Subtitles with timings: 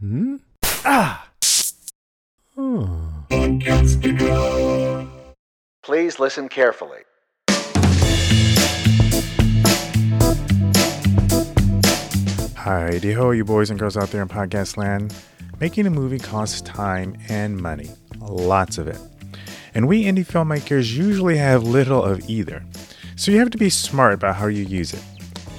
[0.00, 0.36] Hmm?
[0.84, 1.28] Ah!
[2.56, 3.24] Oh.
[5.82, 7.00] Please listen carefully.
[12.54, 15.12] Hi, ho, you boys and girls out there in podcast land.
[15.58, 17.90] Making a movie costs time and money,
[18.20, 19.00] lots of it.
[19.74, 22.64] And we indie filmmakers usually have little of either.
[23.16, 25.02] So you have to be smart about how you use it.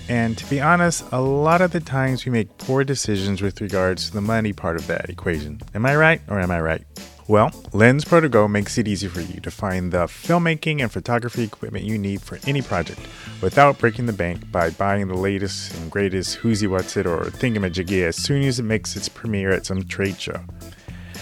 [0.10, 4.08] And to be honest, a lot of the times we make poor decisions with regards
[4.08, 5.62] to the money part of that equation.
[5.76, 6.84] Am I right or am I right?
[7.28, 10.92] Well, Lens Pro to Go makes it easy for you to find the filmmaking and
[10.92, 13.00] photography equipment you need for any project
[13.40, 18.02] without breaking the bank by buying the latest and greatest Who's What's It or Thingamajiggy
[18.02, 20.40] as soon as it makes its premiere at some trade show.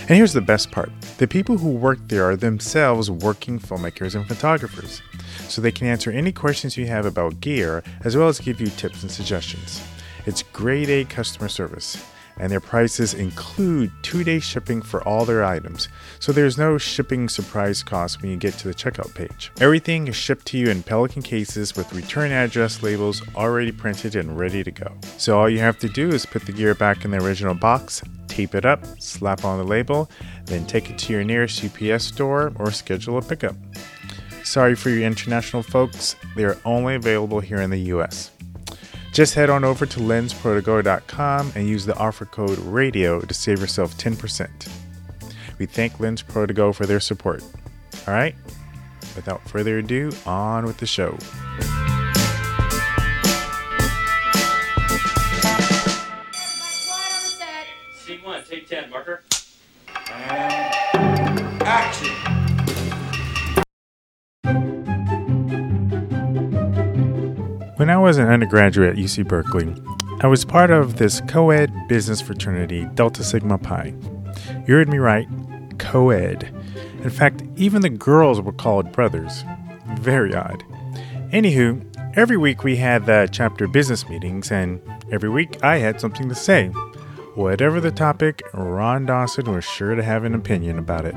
[0.09, 0.89] And here's the best part.
[1.17, 5.01] The people who work there are themselves working filmmakers and photographers,
[5.49, 8.67] so they can answer any questions you have about gear as well as give you
[8.67, 9.85] tips and suggestions.
[10.25, 12.01] It's grade A customer service,
[12.39, 17.29] and their prices include two day shipping for all their items, so there's no shipping
[17.29, 19.51] surprise cost when you get to the checkout page.
[19.59, 24.37] Everything is shipped to you in Pelican cases with return address labels already printed and
[24.37, 24.93] ready to go.
[25.17, 28.01] So all you have to do is put the gear back in the original box,
[28.27, 30.09] tape it up, slap on the label,
[30.45, 33.55] then take it to your nearest UPS store or schedule a pickup.
[34.43, 38.31] Sorry for your international folks, they are only available here in the US.
[39.17, 43.97] Just head on over to lensprotogo.com and use the offer code RADIO to save yourself
[43.97, 44.69] 10%.
[45.57, 47.41] We thank Lens Protogo for their support.
[48.07, 48.35] All right,
[49.15, 51.17] without further ado, on with the show.
[68.07, 69.75] Was an undergraduate at UC Berkeley,
[70.21, 73.93] I was part of this co ed business fraternity, Delta Sigma Pi.
[74.65, 75.27] You heard me right,
[75.77, 76.49] co ed.
[77.03, 79.43] In fact, even the girls were called brothers.
[79.99, 80.63] Very odd.
[81.33, 81.85] Anywho,
[82.15, 84.81] every week we had the chapter business meetings, and
[85.11, 86.67] every week I had something to say.
[87.35, 91.15] Whatever the topic, Ron Dawson was sure to have an opinion about it.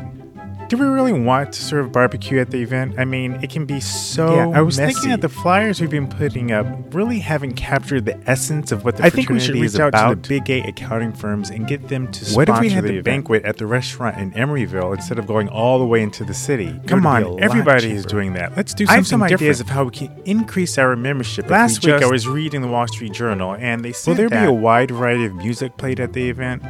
[0.71, 2.95] Do we really want to serve barbecue at the event?
[2.97, 4.37] I mean, it can be so.
[4.37, 4.93] Yeah, I was messy.
[4.93, 6.65] thinking that the flyers we've been putting up
[6.95, 9.05] really haven't captured the essence of what the.
[9.05, 10.11] I think we should reach out about.
[10.11, 12.25] to the big eight accounting firms and get them to.
[12.25, 15.27] sponsor What if we had the, the banquet at the restaurant in Emeryville instead of
[15.27, 16.73] going all the way into the city?
[16.87, 18.57] Come on, everybody is doing that.
[18.57, 19.43] Let's do something I have some different.
[19.43, 21.51] ideas of how we can increase our membership.
[21.51, 24.29] Last we week, I was reading the Wall Street Journal, and they said will there
[24.29, 26.63] that, be a wide variety of music played at the event?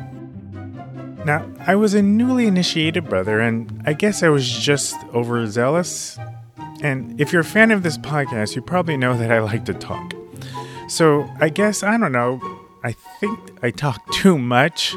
[1.24, 6.18] Now, I was a newly initiated brother, and I guess I was just overzealous.
[6.82, 9.74] And if you're a fan of this podcast, you probably know that I like to
[9.74, 10.14] talk.
[10.88, 12.40] So I guess, I don't know,
[12.82, 14.96] I think I talk too much.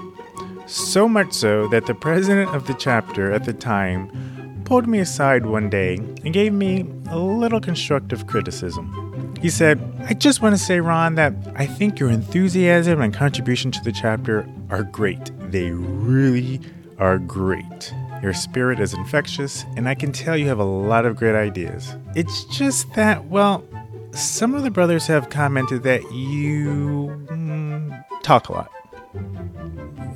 [0.65, 5.45] So much so that the president of the chapter at the time pulled me aside
[5.45, 9.12] one day and gave me a little constructive criticism.
[9.43, 13.71] He said, I just want to say, Ron, that I think your enthusiasm and contribution
[13.71, 15.31] to the chapter are great.
[15.51, 16.61] They really
[16.97, 17.93] are great.
[18.21, 21.93] Your spirit is infectious, and I can tell you have a lot of great ideas.
[22.15, 23.65] It's just that, well,
[24.11, 28.71] some of the brothers have commented that you mm, talk a lot.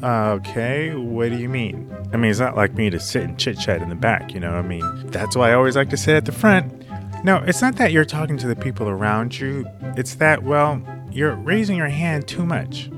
[0.01, 1.93] Okay, what do you mean?
[2.13, 4.39] I mean, it's not like me to sit and chit chat in the back, you
[4.39, 4.53] know?
[4.53, 6.86] I mean, that's why I always like to sit at the front.
[7.27, 9.67] No, it's not that you're talking to the people around you,
[9.97, 12.89] it's that, well, you're raising your hand too much.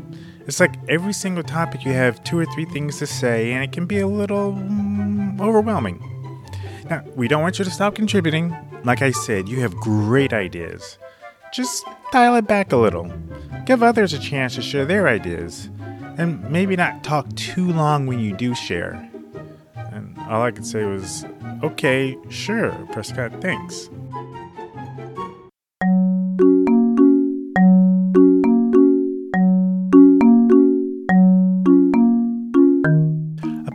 [0.46, 3.72] It's like every single topic you have two or three things to say, and it
[3.72, 6.00] can be a little mm, overwhelming.
[6.92, 8.56] Now, we don't want you to stop contributing.
[8.84, 11.00] Like I said, you have great ideas.
[11.52, 13.12] Just dial it back a little.
[13.66, 15.72] Give others a chance to share their ideas.
[16.20, 19.10] And maybe not talk too long when you do share.
[19.76, 21.26] And all I could say was,
[21.64, 23.90] okay, sure, Prescott, thanks.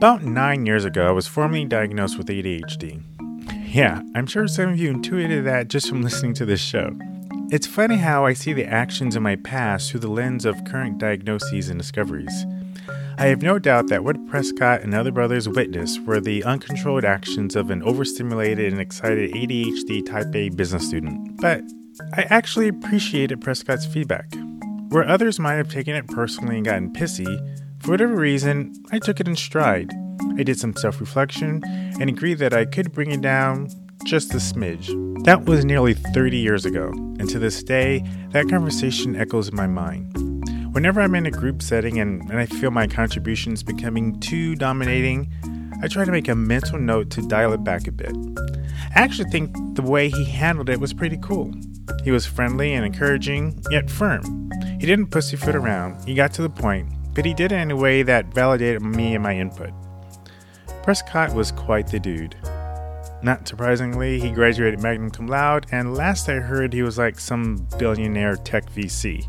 [0.04, 3.00] About nine years ago, I was formally diagnosed with ADHD.
[3.74, 6.94] Yeah, I'm sure some of you intuited that just from listening to this show.
[7.50, 10.98] It's funny how I see the actions in my past through the lens of current
[10.98, 12.44] diagnoses and discoveries.
[13.16, 17.56] I have no doubt that what Prescott and other brothers witnessed were the uncontrolled actions
[17.56, 21.40] of an overstimulated and excited ADHD type A business student.
[21.40, 21.62] But
[22.12, 24.34] I actually appreciated Prescott's feedback.
[24.90, 29.20] Where others might have taken it personally and gotten pissy, for whatever reason, I took
[29.20, 29.92] it in stride.
[30.38, 31.62] I did some self reflection
[32.00, 33.68] and agreed that I could bring it down
[34.04, 34.88] just a smidge.
[35.24, 39.66] That was nearly 30 years ago, and to this day, that conversation echoes in my
[39.66, 40.10] mind.
[40.74, 45.30] Whenever I'm in a group setting and, and I feel my contributions becoming too dominating,
[45.82, 48.14] I try to make a mental note to dial it back a bit.
[48.96, 51.52] I actually think the way he handled it was pretty cool.
[52.02, 54.50] He was friendly and encouraging, yet firm.
[54.80, 57.76] He didn't pussyfoot around, he got to the point, but he did it in a
[57.76, 59.70] way that validated me and my input.
[60.82, 62.36] Prescott was quite the dude.
[63.22, 67.66] Not surprisingly, he graduated magna cum laude, and last I heard, he was like some
[67.78, 69.24] billionaire tech VC.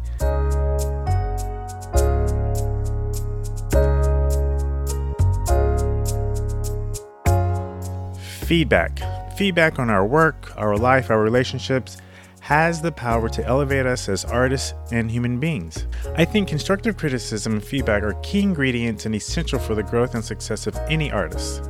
[8.46, 9.00] Feedback.
[9.38, 11.98] Feedback on our work, our life, our relationships
[12.46, 15.88] has the power to elevate us as artists and human beings.
[16.16, 20.24] I think constructive criticism and feedback are key ingredients and essential for the growth and
[20.24, 21.64] success of any artist.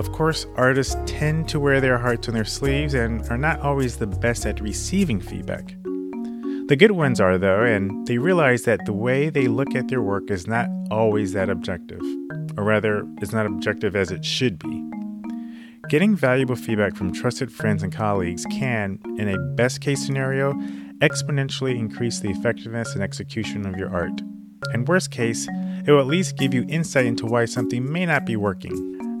[0.00, 3.98] Of course, artists tend to wear their hearts on their sleeves and are not always
[3.98, 5.76] the best at receiving feedback.
[6.66, 10.02] The good ones are, though, and they realize that the way they look at their
[10.02, 12.02] work is not always that objective,
[12.58, 14.82] or rather, is not objective as it should be.
[15.88, 20.52] Getting valuable feedback from trusted friends and colleagues can, in a best case scenario,
[21.00, 24.20] exponentially increase the effectiveness and execution of your art.
[24.72, 25.46] And worst case,
[25.86, 28.72] it will at least give you insight into why something may not be working.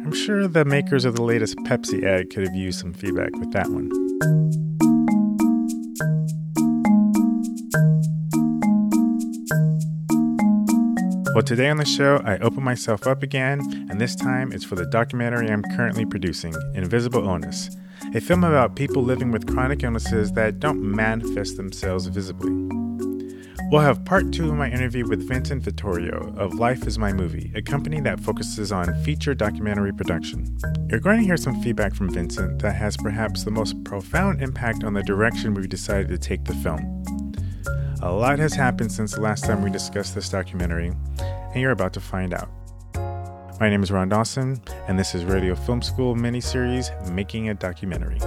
[0.04, 3.52] I'm sure the makers of the latest Pepsi ad could have used some feedback with
[3.52, 4.65] that one.
[11.36, 13.60] Well, today on the show, I open myself up again,
[13.90, 17.76] and this time it's for the documentary I'm currently producing, Invisible Illness,
[18.14, 22.50] a film about people living with chronic illnesses that don't manifest themselves visibly.
[23.70, 27.52] We'll have part two of my interview with Vincent Vittorio of Life is My Movie,
[27.54, 30.56] a company that focuses on feature documentary production.
[30.88, 34.84] You're going to hear some feedback from Vincent that has perhaps the most profound impact
[34.84, 37.04] on the direction we've decided to take the film.
[38.02, 40.92] A lot has happened since the last time we discussed this documentary,
[41.52, 42.48] and you're about to find out.
[43.58, 48.18] My name is Ron Dawson, and this is Radio Film School miniseries Making a Documentary.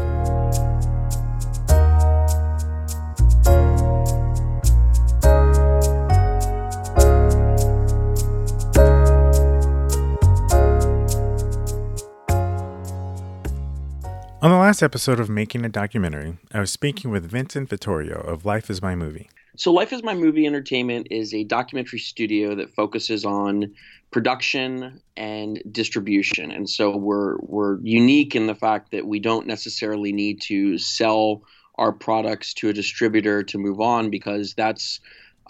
[14.42, 18.45] On the last episode of Making a Documentary, I was speaking with Vincent Vittorio of
[18.45, 19.30] Life is My Movie.
[19.60, 23.74] So, Life is My Movie Entertainment is a documentary studio that focuses on
[24.10, 26.50] production and distribution.
[26.50, 31.44] And so we're we're unique in the fact that we don't necessarily need to sell
[31.76, 35.02] our products to a distributor to move on because that's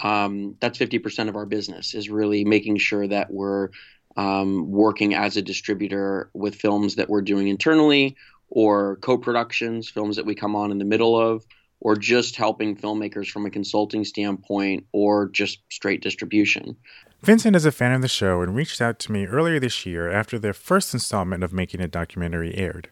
[0.02, 3.70] um, that's 50% of our business is really making sure that we're
[4.18, 8.18] um, working as a distributor with films that we're doing internally
[8.50, 11.46] or co-productions, films that we come on in the middle of
[11.81, 16.76] or just helping filmmakers from a consulting standpoint or just straight distribution.
[17.22, 20.10] Vincent is a fan of the show and reached out to me earlier this year
[20.10, 22.90] after the first installment of Making a Documentary aired.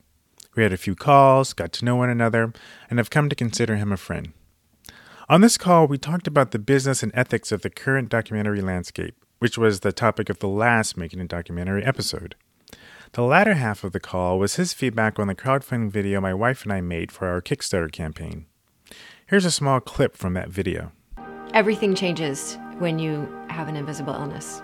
[0.56, 2.52] We had a few calls, got to know one another,
[2.90, 4.34] and have come to consider him a friend.
[5.30, 9.16] On this call, we talked about the business and ethics of the current documentary landscape,
[9.40, 12.36] which was the topic of the last Making a Documentary episode.
[13.14, 16.64] The latter half of the call was his feedback on the crowdfunding video my wife
[16.64, 18.48] and I made for our Kickstarter campaign.
[19.28, 20.92] Here's a small clip from that video.
[21.54, 24.62] Everything changes when you have an invisible illness.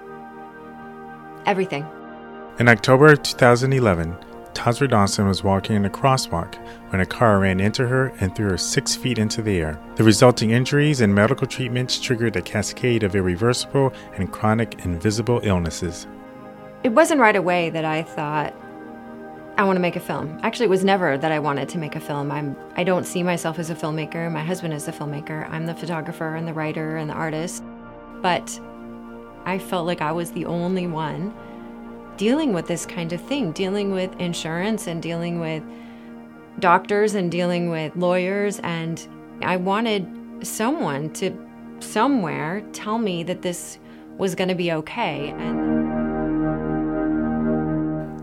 [1.45, 1.85] Everything.
[2.59, 4.15] In October of 2011,
[4.53, 6.55] Tasra Dawson was walking in a crosswalk
[6.91, 9.79] when a car ran into her and threw her six feet into the air.
[9.95, 16.07] The resulting injuries and medical treatments triggered a cascade of irreversible and chronic invisible illnesses.
[16.83, 18.53] It wasn't right away that I thought,
[19.55, 20.39] I want to make a film.
[20.41, 22.31] Actually, it was never that I wanted to make a film.
[22.31, 24.31] I'm I don't see myself as a filmmaker.
[24.31, 25.47] My husband is the filmmaker.
[25.49, 27.63] I'm the photographer and the writer and the artist.
[28.21, 28.59] But
[29.45, 31.33] I felt like I was the only one
[32.17, 35.63] dealing with this kind of thing, dealing with insurance and dealing with
[36.59, 39.07] doctors and dealing with lawyers and
[39.41, 40.07] I wanted
[40.43, 41.35] someone to
[41.79, 43.79] somewhere tell me that this
[44.17, 45.82] was going to be okay and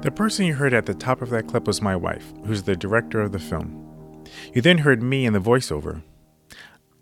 [0.02, 2.74] the person you heard at the top of that clip was my wife, who's the
[2.74, 4.24] director of the film.
[4.54, 6.02] You then heard me in the voiceover.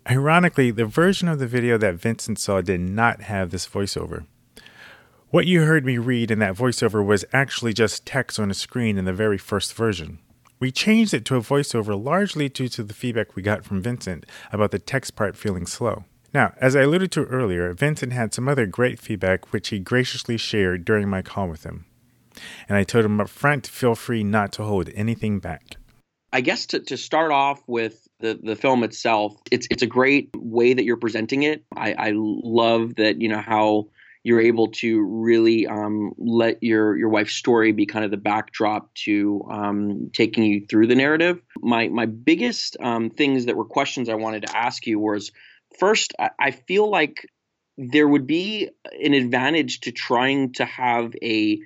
[0.09, 4.25] Ironically, the version of the video that Vincent saw did not have this voiceover.
[5.29, 8.97] What you heard me read in that voiceover was actually just text on a screen
[8.97, 10.19] in the very first version.
[10.59, 14.25] We changed it to a voiceover largely due to the feedback we got from Vincent
[14.51, 16.03] about the text part feeling slow.
[16.33, 20.35] Now, as I alluded to earlier, Vincent had some other great feedback which he graciously
[20.35, 21.85] shared during my call with him
[22.67, 25.77] and I told him up front feel free not to hold anything back.
[26.31, 30.29] I guess to, to start off with the the film itself, it's it's a great
[30.35, 31.63] way that you're presenting it.
[31.75, 33.87] I, I love that you know how
[34.23, 38.93] you're able to really um, let your your wife's story be kind of the backdrop
[38.93, 41.41] to um, taking you through the narrative.
[41.57, 45.31] My my biggest um, things that were questions I wanted to ask you was
[45.79, 47.25] first, I, I feel like
[47.77, 48.69] there would be
[49.01, 51.59] an advantage to trying to have a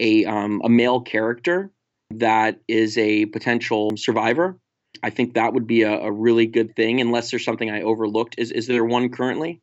[0.00, 1.70] a um, a male character
[2.10, 4.58] that is a potential survivor.
[5.02, 8.34] I think that would be a, a really good thing, unless there's something I overlooked.
[8.38, 9.60] Is is there one currently?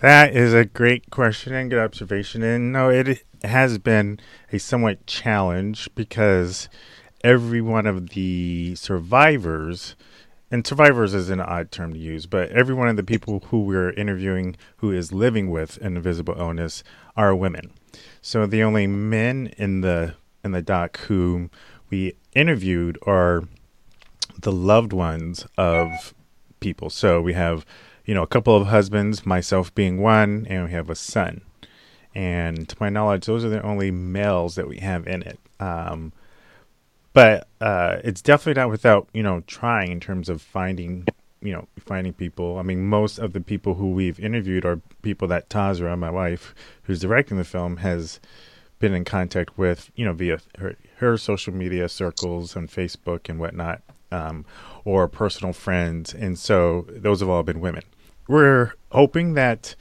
[0.00, 2.42] That is a great question and good observation.
[2.42, 4.18] And no, it has been
[4.52, 6.68] a somewhat challenge because
[7.22, 9.94] every one of the survivors,
[10.50, 13.62] and survivors is an odd term to use, but every one of the people who
[13.62, 16.82] we're interviewing who is living with an invisible illness
[17.16, 17.70] are women.
[18.22, 21.50] So the only men in the in the doc who
[21.90, 23.44] we interviewed are
[24.40, 26.14] the loved ones of
[26.60, 26.90] people.
[26.90, 27.64] So we have
[28.04, 31.40] you know, a couple of husbands, myself being one, and we have a son.
[32.14, 35.38] And to my knowledge, those are the only males that we have in it.
[35.58, 36.12] Um,
[37.12, 41.06] but uh, it's definitely not without you know trying in terms of finding
[41.44, 42.58] you know finding people.
[42.58, 46.54] I mean, most of the people who we've interviewed are people that Tasra, my wife,
[46.84, 48.18] who's directing the film, has
[48.80, 53.38] been in contact with you know via her her social media circles and Facebook and
[53.38, 54.44] whatnot, um,
[54.84, 57.84] or personal friends, and so those have all been women
[58.28, 59.74] we're hoping that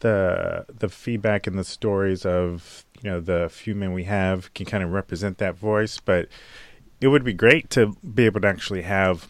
[0.00, 4.66] the the feedback and the stories of you know the few men we have can
[4.66, 6.28] kind of represent that voice, but
[7.00, 9.28] it would be great to be able to actually have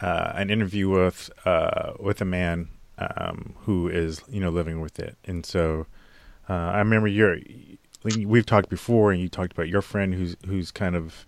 [0.00, 4.98] uh, an interview with uh, with a man um, who is you know living with
[4.98, 5.86] it, and so
[6.48, 7.38] uh, I remember your
[8.04, 11.26] we've talked before, and you talked about your friend who's who's kind of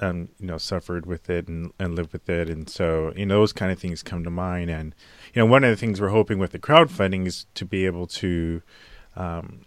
[0.00, 2.48] um, you know, suffered with it and, and lived with it.
[2.48, 4.70] And so, you know, those kind of things come to mind.
[4.70, 4.94] And,
[5.34, 8.06] you know, one of the things we're hoping with the crowdfunding is to be able
[8.06, 8.62] to,
[9.16, 9.62] um,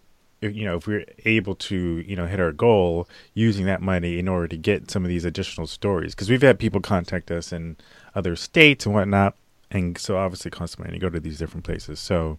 [0.49, 4.27] you know, if we're able to, you know, hit our goal using that money in
[4.27, 6.13] order to get some of these additional stories.
[6.13, 7.77] Because we've had people contact us in
[8.15, 9.35] other states and whatnot.
[9.71, 11.99] And so obviously costs money to go to these different places.
[11.99, 12.37] So,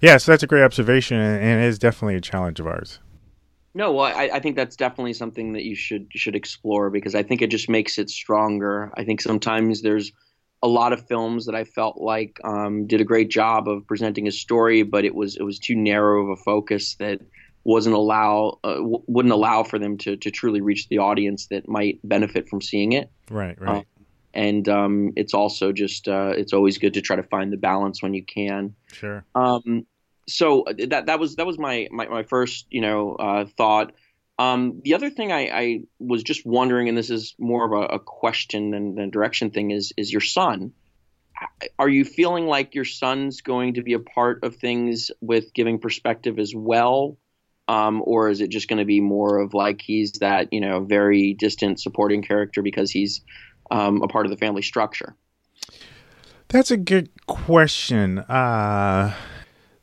[0.00, 1.18] yeah, so that's a great observation.
[1.18, 3.00] And it is definitely a challenge of ours.
[3.76, 7.24] No, well, I, I, think that's definitely something that you should should explore because I
[7.24, 8.92] think it just makes it stronger.
[8.96, 10.12] I think sometimes there's
[10.64, 14.26] a lot of films that I felt like um, did a great job of presenting
[14.26, 17.20] a story, but it was it was too narrow of a focus that
[17.64, 21.68] wasn't allow uh, w- wouldn't allow for them to to truly reach the audience that
[21.68, 23.10] might benefit from seeing it.
[23.30, 23.76] Right, right.
[23.76, 23.84] Um,
[24.32, 28.02] and um, it's also just uh, it's always good to try to find the balance
[28.02, 28.74] when you can.
[28.90, 29.22] Sure.
[29.34, 29.86] Um,
[30.26, 33.92] so uh, that that was that was my my, my first you know uh, thought.
[34.38, 37.94] Um, the other thing I, I, was just wondering, and this is more of a,
[37.94, 40.72] a question than, than direction thing, is is your son.
[41.78, 45.78] Are you feeling like your son's going to be a part of things with giving
[45.78, 47.16] perspective as well,
[47.68, 50.80] um, or is it just going to be more of like he's that you know
[50.80, 53.20] very distant supporting character because he's
[53.70, 55.14] um, a part of the family structure?
[56.48, 58.18] That's a good question.
[58.18, 59.14] Uh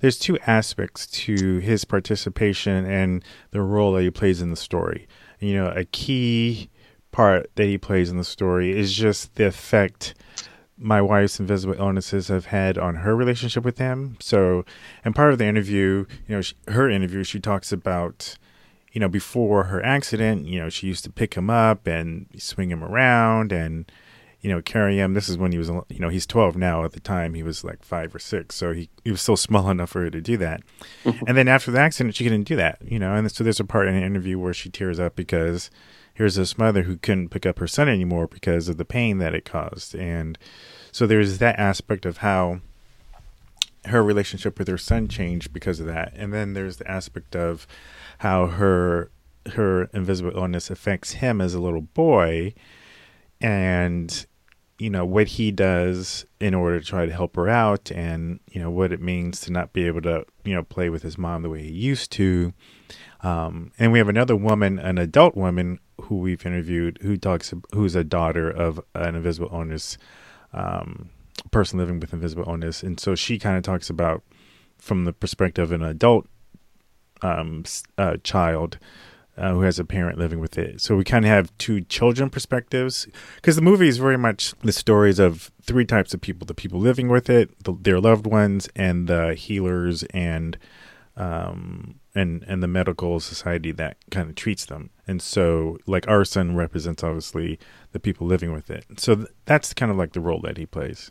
[0.02, 5.08] there's two aspects to his participation and the role that he plays in the story.
[5.40, 6.70] You know, a key
[7.12, 10.16] part that he plays in the story is just the effect
[10.78, 14.18] my wife's invisible illnesses have had on her relationship with him.
[14.20, 14.66] So,
[15.06, 18.36] and part of the interview, you know, she, her interview, she talks about,
[18.92, 22.72] you know, before her accident, you know, she used to pick him up and swing
[22.72, 23.92] him around and,
[24.42, 25.14] you know, carry him.
[25.14, 26.84] This is when he was, you know, he's 12 now.
[26.84, 28.56] At the time, he was like five or six.
[28.56, 30.62] So he, he was still small enough for her to do that.
[31.04, 31.26] Mm-hmm.
[31.28, 33.14] and then after the accident, she couldn't do that, you know.
[33.14, 35.70] And so there's a part in an interview where she tears up because
[36.14, 39.36] here's this mother who couldn't pick up her son anymore because of the pain that
[39.36, 39.96] it caused.
[39.96, 40.38] And
[40.92, 42.62] so there's that aspect of how
[43.86, 46.14] her relationship with her son changed because of that.
[46.16, 47.68] And then there's the aspect of
[48.20, 49.12] how her
[49.54, 52.54] her invisible illness affects him as a little boy
[53.42, 54.28] and
[54.82, 58.60] you know what he does in order to try to help her out and you
[58.60, 61.44] know what it means to not be able to you know play with his mom
[61.44, 62.52] the way he used to.
[63.22, 67.94] Um, and we have another woman an adult woman who we've interviewed who talks who's
[67.94, 70.00] a daughter of an invisible illness
[70.52, 71.12] um,
[71.52, 74.24] person living with invisible illness and so she kind of talks about
[74.80, 76.28] from the perspective of an adult
[77.22, 77.64] um,
[78.00, 78.80] uh, child
[79.42, 80.80] uh, who has a parent living with it.
[80.80, 83.08] So we kind of have two children perspectives
[83.38, 86.80] because the movie is very much the stories of three types of people: the people
[86.80, 90.60] living with it, the, their loved ones, and the healers and
[91.18, 94.92] um, and and the medical society that kind of treats them.
[95.08, 97.58] And so, like our son represents obviously
[97.94, 98.86] the people living with it.
[98.98, 101.10] So th- that's kind of like the role that he plays.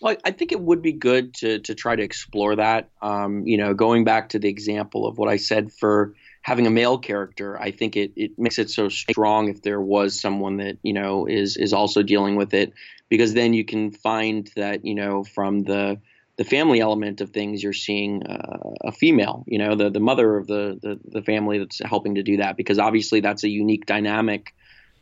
[0.00, 2.88] Well, I think it would be good to to try to explore that.
[3.02, 6.70] Um, you know, going back to the example of what I said for having a
[6.70, 10.78] male character, I think it, it makes it so strong if there was someone that
[10.82, 12.72] you know is is also dealing with it,
[13.08, 16.00] because then you can find that you know from the
[16.36, 20.36] the family element of things, you're seeing uh, a female, you know, the the mother
[20.38, 23.84] of the, the the family that's helping to do that, because obviously that's a unique
[23.86, 24.54] dynamic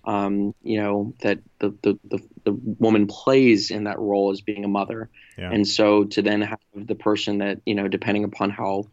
[0.04, 4.64] um, you know that the, the, the the woman plays in that role as being
[4.64, 5.50] a mother, Yeah.
[5.52, 8.84] and so to then have the person that you know, depending upon how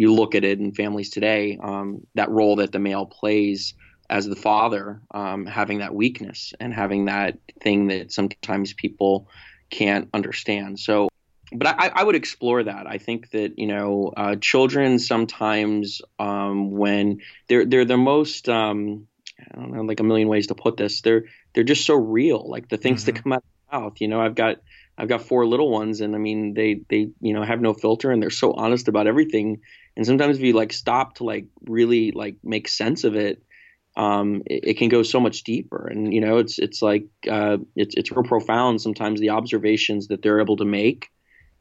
[0.00, 3.74] you look at it in families today, um, that role that the male plays
[4.08, 9.28] as the father, um, having that weakness and having that thing that sometimes people
[9.68, 10.80] can't understand.
[10.80, 11.10] So,
[11.52, 12.86] but I, I would explore that.
[12.86, 19.06] I think that you know, uh, children sometimes um, when they're they're the most um,
[19.52, 21.02] I don't know, like a million ways to put this.
[21.02, 22.48] They're they're just so real.
[22.48, 24.00] Like the things that come out of their mouth.
[24.00, 24.56] You know, I've got
[24.96, 28.10] I've got four little ones, and I mean, they they you know have no filter,
[28.10, 29.60] and they're so honest about everything.
[29.96, 33.42] And sometimes if you like stop to like really like make sense of it,
[33.96, 35.86] um, it, it can go so much deeper.
[35.86, 38.80] And you know, it's it's like uh, it's it's real profound.
[38.80, 41.08] Sometimes the observations that they're able to make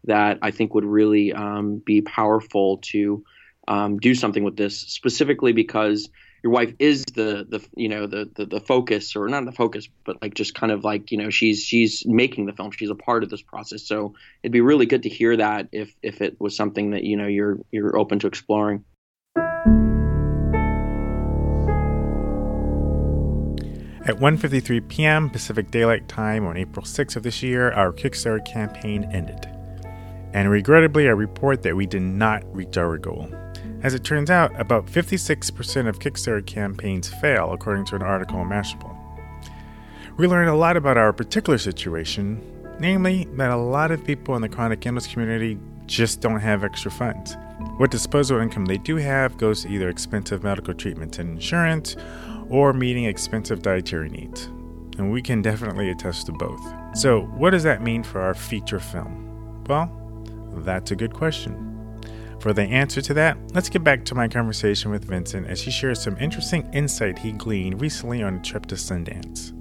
[0.05, 3.23] that I think would really um, be powerful to
[3.67, 6.09] um, do something with this, specifically because
[6.43, 9.87] your wife is the the you know the, the the focus or not the focus
[10.05, 12.95] but like just kind of like you know she's she's making the film she's a
[12.95, 16.39] part of this process so it'd be really good to hear that if if it
[16.39, 18.83] was something that you know you're you're open to exploring
[24.05, 25.29] At 1:53 p.m.
[25.29, 29.45] Pacific Daylight Time on April 6th of this year, our Kickstarter campaign ended.
[30.33, 33.29] And regrettably, I report that we did not reach our goal.
[33.81, 38.49] As it turns out, about 56% of Kickstarter campaigns fail, according to an article in
[38.49, 38.95] Mashable.
[40.17, 42.41] We learned a lot about our particular situation,
[42.77, 46.91] namely that a lot of people in the chronic illness community just don't have extra
[46.91, 47.37] funds.
[47.77, 51.95] What disposable income they do have goes to either expensive medical treatments and insurance
[52.49, 54.45] or meeting expensive dietary needs.
[54.97, 56.59] And we can definitely attest to both.
[56.93, 59.63] So, what does that mean for our feature film?
[59.69, 59.89] Well,
[60.57, 61.68] that's a good question.
[62.39, 65.71] For the answer to that, let's get back to my conversation with Vincent as he
[65.71, 69.51] shares some interesting insight he gleaned recently on a trip to Sundance.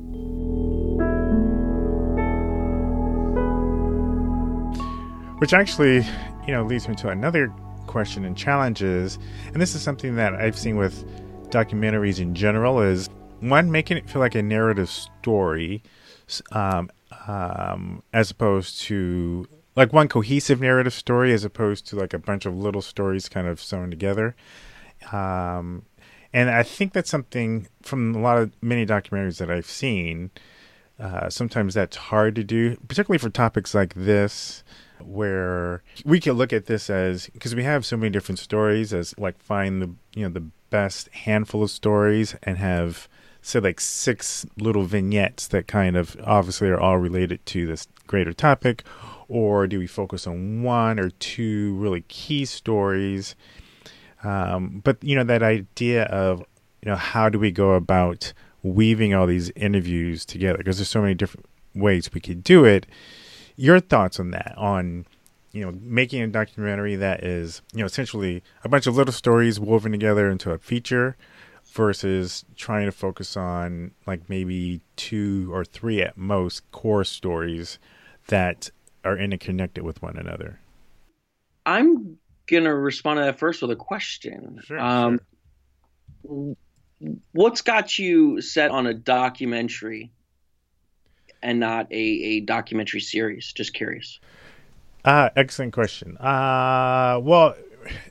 [5.41, 6.07] Which actually,
[6.47, 7.53] you know, leads me to another
[7.89, 9.19] question and challenges.
[9.47, 11.05] And this is something that I've seen with
[11.51, 13.09] documentaries in general is
[13.41, 15.83] one making it feel like a narrative story
[16.53, 16.91] um,
[17.27, 22.45] um, as opposed to like one cohesive narrative story as opposed to like a bunch
[22.45, 24.37] of little stories kind of sewn together.
[25.13, 25.85] Um,
[26.33, 30.31] and i think that's something from a lot of many documentaries that i've seen
[30.99, 34.65] uh, sometimes that's hard to do particularly for topics like this
[35.01, 39.17] where we can look at this as because we have so many different stories as
[39.17, 43.09] like find the you know the best handful of stories and have
[43.41, 48.33] say like six little vignettes that kind of obviously are all related to this greater
[48.33, 48.83] topic
[49.29, 53.37] or do we focus on one or two really key stories?
[54.25, 56.41] Um, but you know that idea of
[56.83, 60.59] you know how do we go about weaving all these interviews together?
[60.59, 62.87] Because there's so many different ways we could do it.
[63.57, 65.07] Your thoughts on that on
[65.53, 69.61] you know making a documentary that is you know essentially a bunch of little stories
[69.61, 71.17] woven together into a feature
[71.73, 77.79] versus trying to focus on like maybe two or three at most core stories
[78.29, 78.71] that
[79.09, 80.61] are interconnected with one another.
[81.65, 84.61] I'm gonna respond to that first with a question.
[84.65, 85.21] Sure, um,
[87.33, 90.11] what's got you set on a documentary
[91.43, 93.53] and not a, a documentary series?
[93.53, 94.19] Just curious.
[95.05, 96.17] Uh, excellent question.
[96.19, 97.55] Uh, well,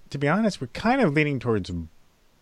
[0.09, 1.71] to be honest, we're kind of leaning towards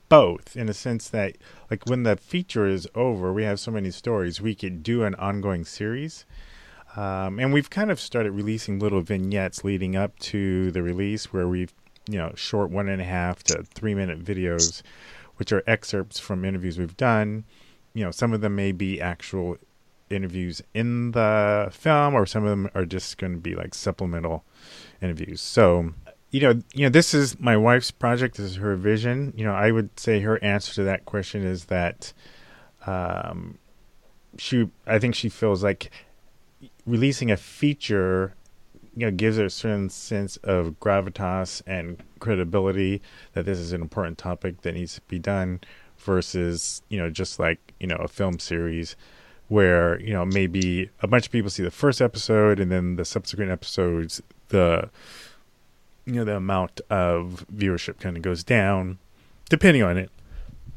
[0.08, 1.36] both in the sense that,
[1.72, 5.15] like, when the feature is over, we have so many stories, we could do an
[5.15, 6.26] ongoing series.
[6.96, 11.48] Um, and we've kind of started releasing little vignettes leading up to the release where
[11.48, 11.74] we've,
[12.10, 14.82] you know, short one and a half to three minute videos,
[15.38, 17.44] which are excerpts from interviews we've done.
[17.94, 19.58] You know, some of them may be actual
[20.10, 24.44] interviews in the film or some of them are just going to be like supplemental
[25.02, 25.42] interviews.
[25.42, 25.94] So
[26.32, 28.38] you know you know this is my wife's project.
[28.38, 29.34] This is her vision.
[29.36, 32.14] You know i would say her answer to that question is that
[32.86, 33.58] um
[34.38, 35.92] she i think she feels like
[36.86, 38.34] releasing a feature
[38.95, 43.02] you know gives it a certain sense of gravitas and credibility
[43.34, 45.60] that this is an important topic that needs to be done
[45.98, 48.95] versus you know just like you know a film series
[49.48, 53.06] where you know maybe a bunch of people see the first episode and then the
[53.06, 54.89] subsequent episodes the
[56.06, 58.98] you know the amount of viewership kind of goes down
[59.50, 60.10] depending on it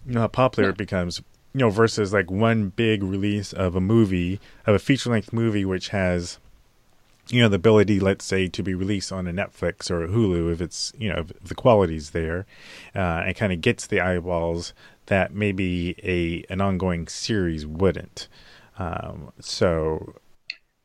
[0.06, 0.72] you know how popular Yeah.
[0.72, 5.10] it becomes you know versus like one big release of a movie of a feature
[5.10, 6.38] length movie which has
[7.28, 10.52] you know the ability let's say to be released on a netflix or a hulu
[10.52, 12.46] if it's you know if the quality's there
[12.94, 14.72] uh, and kind of gets the eyeballs
[15.08, 18.28] that maybe a an ongoing series wouldn't.
[18.78, 20.14] Um, so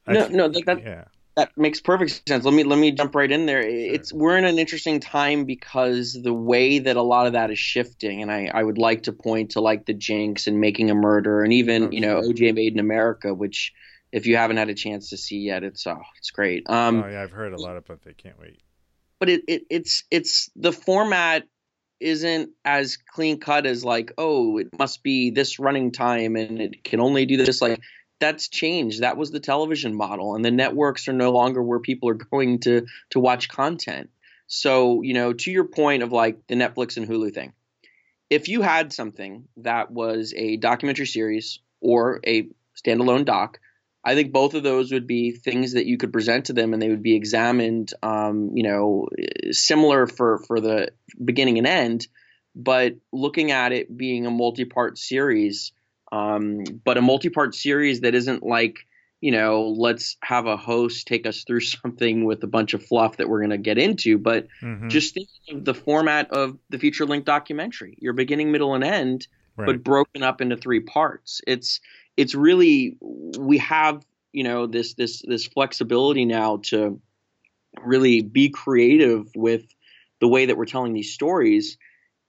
[0.08, 1.04] No, th- no, that, that yeah
[1.36, 2.46] that makes perfect sense.
[2.46, 3.62] Let me let me jump right in there.
[3.62, 7.60] It's we're in an interesting time because the way that a lot of that is
[7.60, 10.96] shifting, and I, I would like to point to like the Jinx and Making a
[10.96, 13.74] Murder, and even you know OJ Made in America, which
[14.12, 16.69] if you haven't had a chance to see yet, it's oh it's great.
[16.69, 18.60] Um, oh yeah i've heard a lot about that can't wait
[19.24, 21.43] but it, it it's it's the format
[22.02, 26.84] isn't as clean cut as like oh it must be this running time and it
[26.84, 27.80] can only do this like
[28.23, 32.07] that's changed that was the television model and the networks are no longer where people
[32.07, 34.09] are going to to watch content
[34.47, 37.51] so you know to your point of like the netflix and hulu thing
[38.29, 42.47] if you had something that was a documentary series or a
[42.81, 43.59] standalone doc
[44.05, 46.81] I think both of those would be things that you could present to them, and
[46.81, 49.07] they would be examined, um, you know,
[49.51, 50.89] similar for for the
[51.23, 52.07] beginning and end.
[52.53, 55.71] But looking at it being a multi-part series,
[56.13, 58.86] um, but a multi-part series that isn't like,
[59.19, 63.17] you know, let's have a host take us through something with a bunch of fluff
[63.17, 64.89] that we're going to get into, but Mhm.
[64.89, 67.97] just think of the format of the feature-length documentary.
[67.99, 69.65] Your beginning, middle, and end right.
[69.65, 71.41] but broken up into three parts.
[71.47, 71.80] It's
[72.15, 77.02] it's really we have you know this this this flexibility now to
[77.84, 79.65] really be creative with
[80.19, 81.78] the way that we're telling these stories,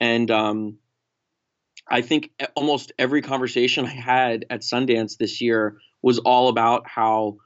[0.01, 0.79] and um,
[1.89, 6.87] I think e, almost every conversation I had at Sundance this year was all about
[6.87, 7.39] how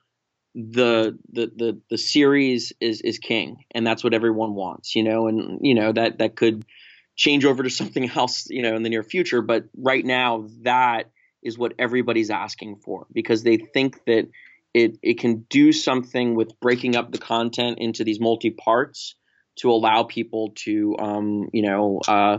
[0.55, 5.29] the the the the series is is king and that's what everyone wants you know
[5.29, 6.65] and you know that that could
[7.15, 11.11] change over to something else you know in the near future but right now that
[11.43, 14.27] is what everybody's asking for because they think that
[14.75, 19.15] it it can do something with breaking up the content into these multi parts
[19.57, 22.39] to allow people to um you know uh,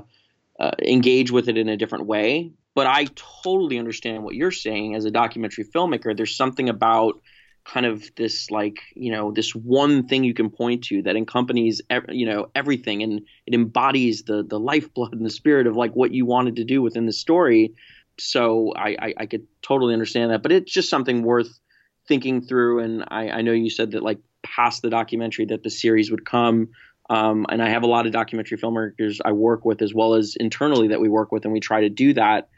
[0.59, 2.51] uh engage with it in a different way.
[2.75, 3.07] But I
[3.43, 6.15] totally understand what you're saying as a documentary filmmaker.
[6.15, 7.21] There's something about
[7.65, 11.81] kind of this like you know this one thing you can point to that accompanies
[11.89, 15.93] ev- you know everything and it embodies the the lifeblood and the spirit of like
[15.93, 17.73] what you wanted to do within the story.
[18.17, 21.59] So I, I i could totally understand that but it's just something worth
[22.07, 22.79] thinking through.
[22.79, 26.25] And i i know you said that like past the documentary that the series would
[26.25, 26.69] come
[27.09, 30.35] um, and i have a lot of documentary filmmakers i work with as well as
[30.39, 32.49] internally that we work with and we try to do that.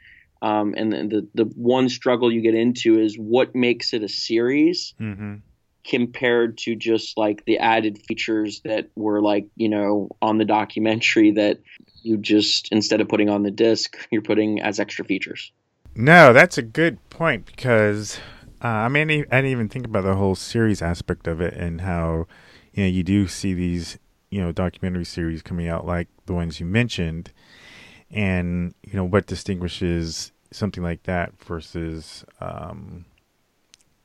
[0.43, 4.09] Um, and the, the the one struggle you get into is what makes it a
[4.09, 5.35] series hmm
[5.83, 11.31] compared to just like the added features that were like you know on the documentary
[11.31, 11.59] that
[12.03, 15.51] you just instead of putting on the disc you're putting as extra features.
[15.95, 18.19] No, that's a good point because
[18.63, 21.81] uh, I mean I didn't even think about the whole series aspect of it and
[21.81, 22.27] how
[22.73, 23.97] you know you do see these
[24.31, 27.31] you know documentary series coming out like the ones you mentioned,
[28.09, 33.05] and you know what distinguishes something like that versus um,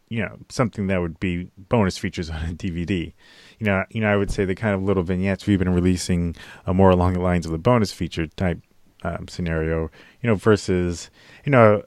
[0.09, 3.13] you know something that would be bonus features on a DVD.
[3.59, 6.37] You know, you know I would say the kind of little vignettes we've been releasing
[6.67, 8.61] are more along the lines of the bonus feature type
[9.03, 9.91] um, scenario.
[10.23, 11.09] You know, versus
[11.45, 11.83] you know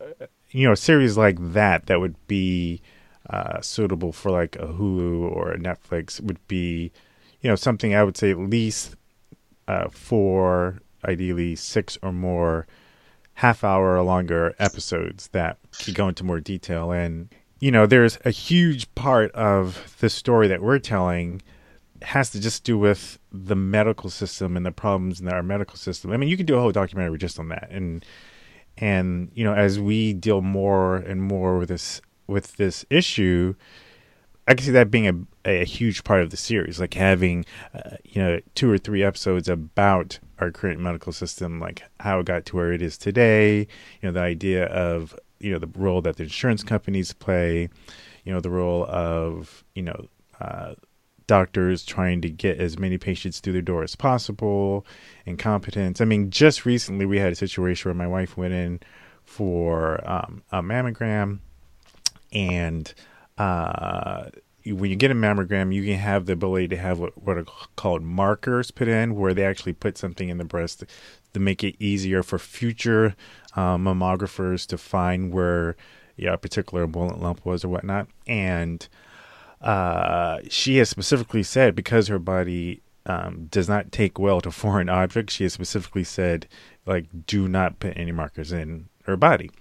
[0.51, 2.81] you know a series like that that would be
[3.29, 6.91] uh, suitable for like a Hulu or a Netflix would be
[7.41, 8.95] you know something I would say at least
[9.67, 12.67] uh, four, ideally six or more
[13.35, 16.91] half hour or longer episodes that could go into more detail.
[16.91, 17.29] And,
[17.61, 21.41] you know, there's a huge part of the story that we're telling
[22.01, 26.11] has to just do with the medical system and the problems in our medical system.
[26.11, 27.69] I mean, you could do a whole documentary just on that.
[27.71, 28.03] And,
[28.77, 33.55] and, you know, as we deal more and more with this, with this issue,
[34.49, 37.97] I can see that being a, a huge part of the series, like having, uh,
[38.03, 42.47] you know, two or three episodes about our current medical system, like how it got
[42.47, 43.67] to where it is today, you
[44.01, 47.69] know, the idea of, you know, the role that the insurance companies play,
[48.23, 50.07] you know, the role of, you know,
[50.41, 50.73] uh,
[51.27, 54.83] doctors trying to get as many patients through their door as possible,
[55.27, 56.01] incompetence.
[56.01, 58.79] I mean, just recently we had a situation where my wife went in
[59.23, 61.37] for um, a mammogram
[62.33, 62.91] and,
[63.39, 64.29] uh,
[64.65, 67.45] when you get a mammogram, you can have the ability to have what, what are
[67.75, 70.87] called markers put in, where they actually put something in the breast to,
[71.33, 73.15] to make it easier for future
[73.55, 75.75] um, mammographers to find where
[76.17, 78.07] yeah, a particular bullet lump was or whatnot.
[78.27, 78.87] And
[79.61, 84.89] uh, she has specifically said because her body um, does not take well to foreign
[84.89, 86.47] objects, she has specifically said,
[86.85, 89.51] like, do not put any markers in her body.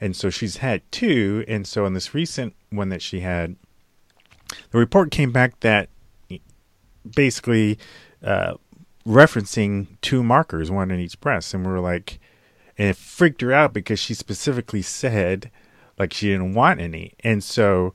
[0.00, 1.44] And so she's had two.
[1.48, 3.56] And so in this recent one that she had,
[4.70, 5.88] the report came back that
[7.14, 7.78] basically
[8.22, 8.54] uh,
[9.06, 11.54] referencing two markers, one in each breast.
[11.54, 12.20] And we were like,
[12.76, 15.50] and it freaked her out because she specifically said,
[15.98, 17.14] like, she didn't want any.
[17.20, 17.92] And so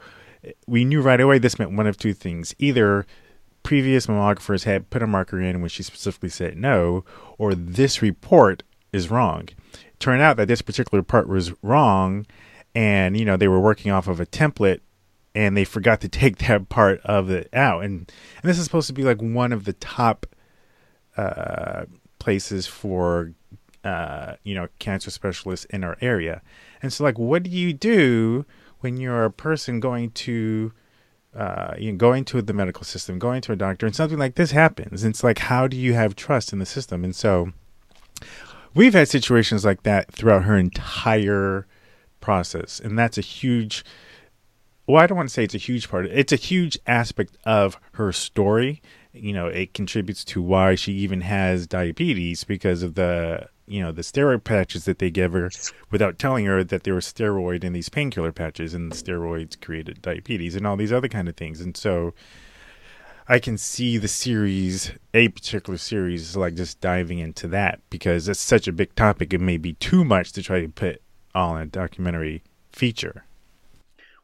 [0.68, 2.54] we knew right away this meant one of two things.
[2.60, 3.06] Either
[3.64, 7.06] previous mammographers had put a marker in when she specifically said no,
[7.38, 9.48] or this report is wrong.
[10.04, 12.26] It turned out that this particular part was wrong,
[12.76, 14.82] and you know they were working off of a template,
[15.34, 17.86] and they forgot to take that part of it out.
[17.86, 18.12] And
[18.42, 20.26] and this is supposed to be like one of the top
[21.16, 21.86] uh,
[22.20, 23.32] places for
[23.86, 26.42] uh, you know cancer specialists in our area.
[26.82, 28.46] And so, like, what do you do
[28.82, 30.74] when you're a person going to
[31.34, 34.36] uh, you know, going to the medical system, going to a doctor, and something like
[34.36, 35.06] this happens.
[35.06, 37.06] It's like, how do you have trust in the system?
[37.06, 37.54] And so,
[38.74, 41.68] we've had situations like that throughout her entire
[42.20, 43.84] process, and that's a huge.
[44.86, 46.06] Well, I don't want to say it's a huge part.
[46.08, 48.82] It's a huge aspect of her story.
[49.14, 53.92] You know, it contributes to why she even has diabetes because of the you know
[53.92, 55.50] the steroid patches that they give her
[55.90, 60.02] without telling her that there was steroid in these painkiller patches and the steroids created
[60.02, 62.14] diabetes and all these other kind of things and so
[63.34, 68.40] i can see the series a particular series like just diving into that because it's
[68.40, 71.02] such a big topic it may be too much to try to put
[71.34, 73.26] all in a documentary feature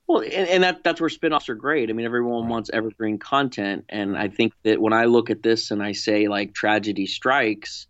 [0.08, 1.91] well, and, and, that that's where spin-offs are great.
[1.91, 5.69] I mean, everyone wants evergreen content, and I think that when I look at this
[5.69, 7.86] and I say like tragedy strikes,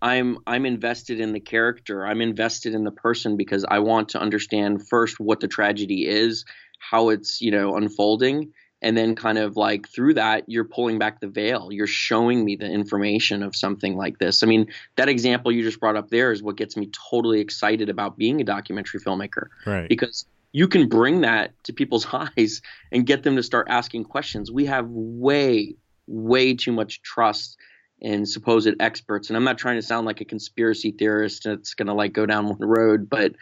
[0.00, 2.06] I'm I'm invested in the character.
[2.06, 6.46] I'm invested in the person because I want to understand first what the tragedy is,
[6.78, 11.20] how it's, you know, unfolding, and then kind of like through that you're pulling back
[11.20, 11.68] the veil.
[11.70, 14.42] You're showing me the information of something like this.
[14.42, 14.66] I mean,
[14.96, 18.40] that example you just brought up there is what gets me totally excited about being
[18.40, 19.48] a documentary filmmaker.
[19.66, 19.88] Right.
[19.88, 24.50] Because you can bring that to people's eyes and get them to start asking questions.
[24.50, 27.56] We have way way too much trust
[28.02, 29.28] and supposed experts.
[29.28, 32.26] And I'm not trying to sound like a conspiracy theorist that's going to like go
[32.26, 33.34] down one road, but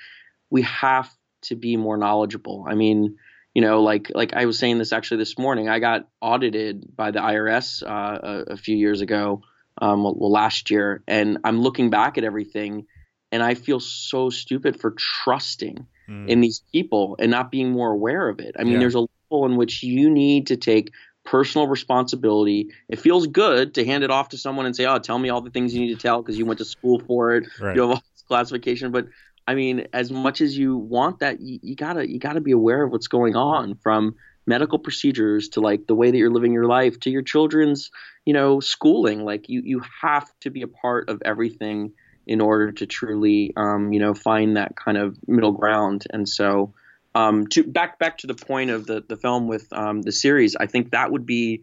[0.51, 1.11] we have
[1.43, 2.67] to be more knowledgeable.
[2.69, 3.17] I mean,
[3.59, 5.69] you know, like like I was saying this actually this morning.
[5.69, 9.43] I got audited by the IRS uh, a, a, few years ago,
[9.83, 12.87] um, well, last year, and I'm looking back at everything,
[13.33, 14.95] and I feel so stupid for
[15.25, 16.29] trusting mm.
[16.29, 18.55] in these people and not being more aware of it.
[18.57, 18.79] I mean, yeah.
[18.79, 20.93] there's a level in which you need to take
[21.25, 22.69] personal responsibility.
[22.89, 25.41] It feels good to hand it off to someone and say, "Oh, tell me all
[25.41, 27.49] the things you need to tell because you went to school for it.
[27.61, 27.75] Right.
[27.75, 29.09] You have all this classification." But
[29.49, 32.83] I mean, as much as you want that, you, you gotta you gotta be aware
[32.83, 34.15] of what's going on from
[34.47, 37.91] medical procedures to like the way that you're living your life to your children's
[38.27, 39.25] you know schooling.
[39.25, 41.93] Like you you have to be a part of everything
[42.27, 46.05] in order to truly um, you know find that kind of middle ground.
[46.13, 46.75] And so
[47.15, 50.57] um, to back back to the point of the the film with um, the series,
[50.57, 51.63] I think that would be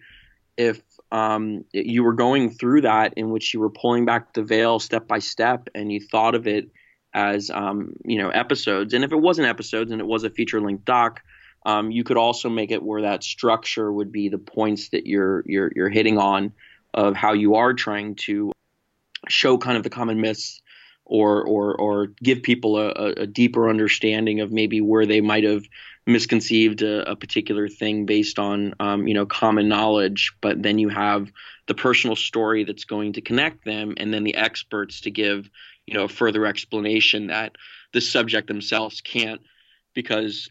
[0.57, 4.79] if um, you were going through that in which you were pulling back the veil
[4.79, 6.71] step by step, and you thought of it
[7.15, 8.93] as um, you know episodes.
[8.93, 11.21] And if it wasn't episodes and it was a feature length doc,
[11.65, 15.43] um, you could also make it where that structure would be the points that you're
[15.47, 16.53] you're you're hitting on
[16.93, 18.51] of how you are trying to
[19.27, 20.61] show kind of the common myths
[21.05, 25.63] or or or give people a, a deeper understanding of maybe where they might have
[26.07, 30.89] misconceived a, a particular thing based on um, you know common knowledge but then you
[30.89, 31.31] have
[31.67, 35.49] the personal story that's going to connect them and then the experts to give
[35.85, 37.55] you know further explanation that
[37.93, 39.41] the subject themselves can't
[39.93, 40.49] because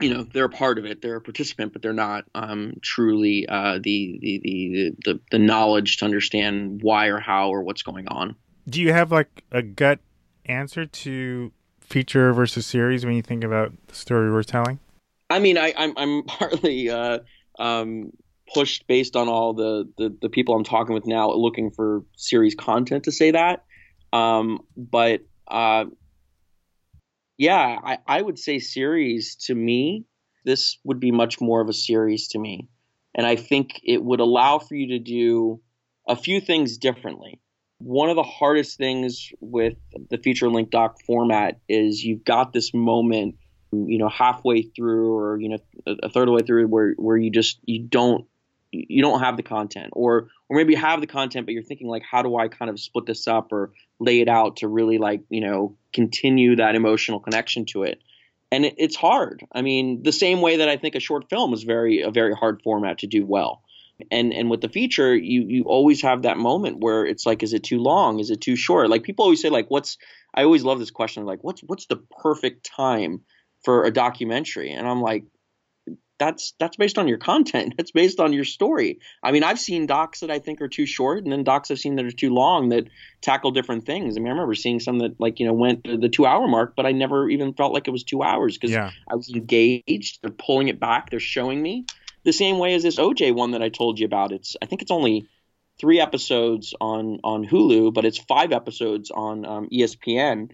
[0.00, 3.46] you know they're a part of it they're a participant but they're not um, truly
[3.48, 8.08] uh, the, the, the the the knowledge to understand why or how or what's going
[8.08, 8.34] on
[8.68, 10.00] do you have like a gut
[10.46, 14.78] answer to feature versus series when you think about the story we're telling?
[15.30, 17.20] I mean, I, I'm, I'm partly uh,
[17.58, 18.12] um,
[18.52, 22.54] pushed based on all the, the, the people I'm talking with now, looking for series
[22.54, 23.64] content to say that.
[24.14, 25.86] Um, but uh,
[27.36, 30.04] yeah, I, I would say series to me.
[30.44, 32.68] This would be much more of a series to me,
[33.14, 35.60] and I think it would allow for you to do
[36.06, 37.40] a few things differently
[37.78, 39.74] one of the hardest things with
[40.10, 43.36] the feature length doc format is you've got this moment
[43.72, 47.16] you know halfway through or you know a third of the way through where where
[47.16, 48.26] you just you don't
[48.88, 49.90] you don't have the content.
[49.92, 52.70] Or or maybe you have the content but you're thinking like how do I kind
[52.70, 56.74] of split this up or lay it out to really like you know continue that
[56.74, 58.00] emotional connection to it?
[58.52, 59.44] And it, it's hard.
[59.52, 62.34] I mean the same way that I think a short film is very a very
[62.34, 63.62] hard format to do well.
[64.10, 67.52] And and with the feature you you always have that moment where it's like is
[67.52, 68.18] it too long?
[68.18, 68.90] Is it too short?
[68.90, 69.98] Like people always say like what's
[70.34, 73.20] I always love this question like what's what's the perfect time
[73.64, 74.70] for a documentary?
[74.72, 75.24] And I'm like
[76.24, 77.74] that's that's based on your content.
[77.76, 79.00] That's based on your story.
[79.22, 81.78] I mean, I've seen docs that I think are too short, and then docs I've
[81.78, 82.88] seen that are too long that
[83.20, 84.16] tackle different things.
[84.16, 86.74] I mean, I remember seeing some that like you know went the two hour mark,
[86.76, 88.90] but I never even felt like it was two hours because Yeah.
[89.06, 90.20] I was engaged.
[90.22, 91.10] They're pulling it back.
[91.10, 91.84] They're showing me
[92.24, 94.32] the same way as this OJ one that I told you about.
[94.32, 95.28] It's I think it's only
[95.78, 100.50] three episodes on on Hulu, but it's five episodes on um, ESPN.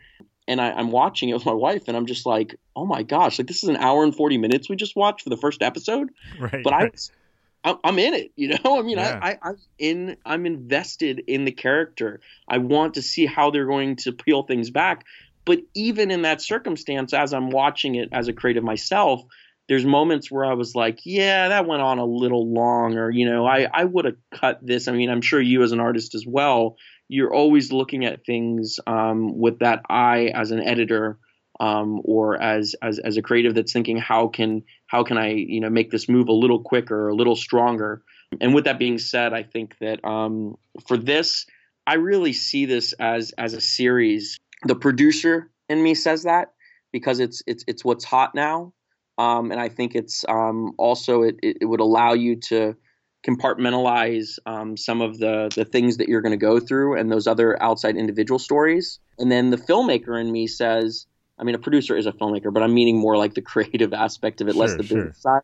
[0.50, 3.38] And I, I'm watching it with my wife, and I'm just like, oh my gosh,
[3.38, 6.10] like this is an hour and forty minutes we just watched for the first episode
[6.38, 6.62] Right.
[6.64, 7.10] but I right.
[7.64, 8.56] I'm I'm in it, you know.
[8.78, 9.18] I mean, Yeah.
[9.22, 12.20] I, I I'm in, I'm invested in the character.
[12.48, 15.04] I want to see how they're going to peel things back.
[15.44, 19.22] But even in that circumstance, as I'm watching it as a creative myself,
[19.68, 23.24] there's moments where I was like, yeah, that went on a little long, or you
[23.30, 24.88] know, I I would have cut this.
[24.88, 26.76] I mean, I'm sure you as an artist as well,
[27.11, 31.18] you're always looking at things um, with that eye as an editor.
[31.59, 35.61] Um, or as, as as a creative that's thinking how can how can I you
[35.61, 38.03] know make this move a little quicker, a little stronger.
[38.40, 41.44] And with that being said, I think that um, for this,
[41.87, 44.38] I really see this as as a series.
[44.64, 46.55] The producer in me says that
[46.92, 48.73] because it's it's it's what's hot now,
[49.18, 52.75] um, and I think it's um, also it, it it would allow you to
[53.22, 57.26] compartmentalize um, some of the the things that you're going to go through and those
[57.26, 58.98] other outside individual stories.
[59.18, 61.06] And then the filmmaker in me says,
[61.38, 64.40] I mean, a producer is a filmmaker, but I'm meaning more like the creative aspect
[64.40, 64.96] of it, less Sure, the sure.
[64.98, 65.42] business side.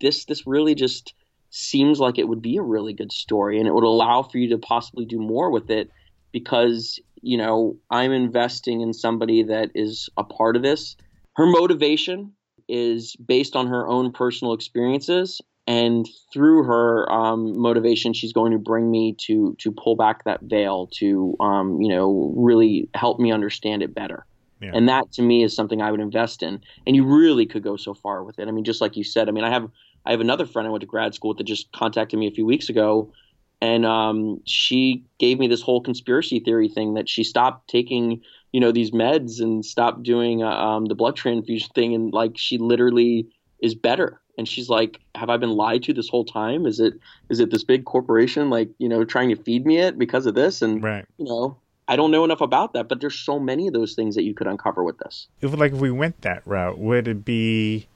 [0.00, 1.14] This this really just
[1.50, 4.50] seems like it would be a really good story, and it would allow for you
[4.50, 5.90] to possibly do more with it
[6.32, 10.96] because you know I'm investing in somebody that is a part of this.
[11.34, 12.32] Her motivation
[12.68, 18.58] is based on her own personal experiences, and through her um, motivation, she's going to
[18.58, 23.32] bring me to to pull back that veil to um, you know really help me
[23.32, 24.24] understand it better.
[24.60, 24.70] Yeah.
[24.72, 26.60] And that to me is something I would invest in.
[26.86, 28.48] And you really could go so far with it.
[28.48, 29.68] I mean, just like you said, I mean, I have
[30.06, 32.30] I have another friend I went to grad school with that just contacted me a
[32.30, 33.12] few weeks ago,
[33.60, 38.60] and um, she gave me this whole conspiracy theory thing that she stopped taking, you
[38.60, 42.56] know, these meds and stopped doing uh, um, the blood transfusion thing, and like she
[42.56, 43.26] literally
[43.60, 44.20] is better.
[44.38, 46.66] And she's like, "Have I been lied to this whole time?
[46.66, 46.94] Is it
[47.28, 50.34] is it this big corporation like you know trying to feed me it because of
[50.34, 51.04] this?" And right.
[51.18, 51.56] you know,
[51.88, 54.34] I don't know enough about that, but there's so many of those things that you
[54.34, 55.28] could uncover with this.
[55.40, 57.86] if like if we went that route, would it be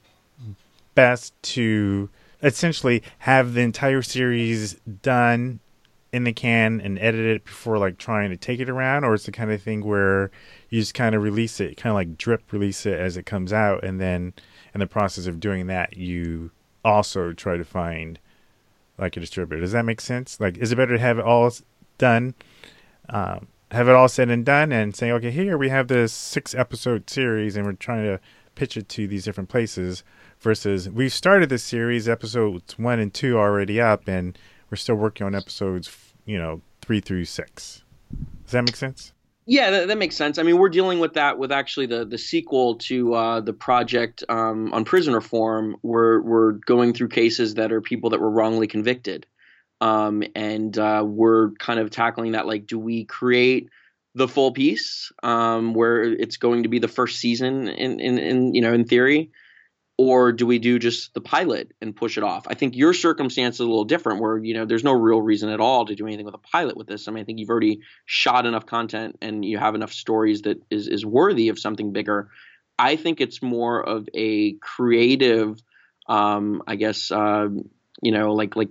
[0.95, 2.09] best to
[2.43, 4.73] essentially have the entire series
[5.03, 5.59] done
[6.11, 9.25] in the can and edit it before like trying to take it around, or it's
[9.25, 10.31] the kind of thing where
[10.69, 13.53] you just kind of release it, kind of like drip release it as it comes
[13.53, 14.33] out, and then
[14.73, 16.51] in the process of doing that, you
[16.83, 18.19] also try to find
[18.97, 19.61] like a distributor.
[19.61, 20.39] Does that make sense?
[20.39, 21.51] Like, is it better to have it all
[21.97, 22.33] done?
[23.09, 26.53] Um, have it all said and done and say, okay, here we have this six
[26.53, 28.19] episode series and we're trying to
[28.55, 30.03] pitch it to these different places
[30.39, 34.37] versus we've started this series, episodes one and two already up, and
[34.69, 37.83] we're still working on episodes, you know, three through six.
[38.43, 39.13] Does that make sense?
[39.51, 40.37] Yeah, that, that makes sense.
[40.37, 44.23] I mean, we're dealing with that with actually the the sequel to uh, the project
[44.29, 45.75] um, on prison reform.
[45.83, 49.27] We're we're going through cases that are people that were wrongly convicted,
[49.81, 52.47] um, and uh, we're kind of tackling that.
[52.47, 53.67] Like, do we create
[54.15, 58.55] the full piece um, where it's going to be the first season in, in in
[58.55, 59.31] you know in theory,
[60.01, 62.47] or do we do just the pilot and push it off?
[62.47, 65.49] I think your circumstance is a little different, where you know there's no real reason
[65.49, 67.07] at all to do anything with a pilot with this.
[67.07, 70.59] I mean, I think you've already shot enough content and you have enough stories that
[70.71, 72.31] is is worthy of something bigger.
[72.79, 75.61] I think it's more of a creative,
[76.09, 77.49] um, I guess, uh,
[78.01, 78.69] you know, like like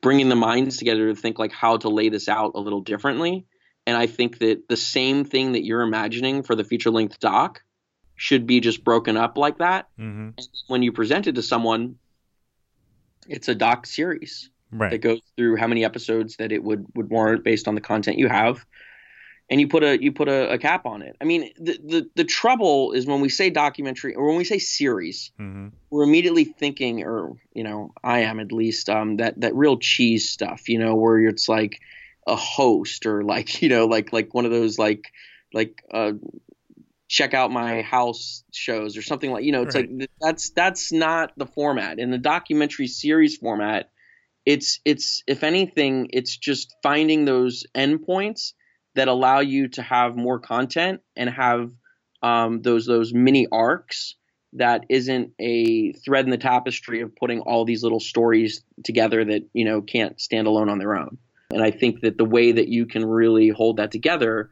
[0.00, 3.44] bringing the minds together to think like how to lay this out a little differently.
[3.88, 7.62] And I think that the same thing that you're imagining for the feature length doc
[8.20, 10.28] should be just broken up like that Mm-hmm.
[10.68, 11.96] when you present it to someone,
[13.28, 14.90] it's a doc series right.
[14.90, 18.18] that goes through how many episodes that it would would warrant based on the content
[18.18, 18.64] you have,
[19.48, 21.16] and you put a you put a, a cap on it.
[21.20, 24.58] I mean, the, the the trouble is when we say documentary or when we say
[24.58, 25.68] series, Mm-hmm.
[25.90, 30.28] we're immediately thinking, or you know, I am at least, um, that that real cheese
[30.28, 31.80] stuff, you know, where it's like
[32.26, 35.12] a host or like you know, like like one of those like
[35.52, 36.12] like uh
[37.10, 39.90] check out my house shows or something like you know it's Right.
[39.90, 41.98] like that's that's not the format.
[41.98, 43.90] In the documentary series format
[44.46, 48.52] it's it's if anything it's just finding those endpoints
[48.94, 51.72] that allow you to have more content and have
[52.22, 54.14] um, those those mini arcs
[54.52, 59.42] that isn't a thread in the tapestry of putting all these little stories together that
[59.52, 61.18] you know can't stand alone on their own.
[61.52, 64.50] And i think that the way that you can really hold that together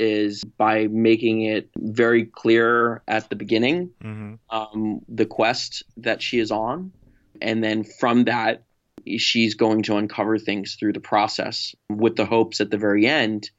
[0.00, 6.38] is by making it very clear at the beginning hmm um, the quest that she
[6.40, 6.92] is on.
[7.40, 8.64] And then from that,
[9.18, 13.50] she's going to uncover things through the process with the hopes at the very end